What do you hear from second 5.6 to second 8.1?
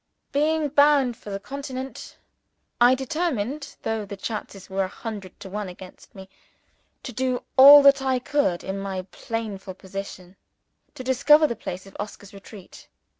against me) to do all that